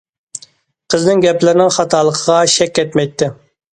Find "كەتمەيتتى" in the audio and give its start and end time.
2.81-3.29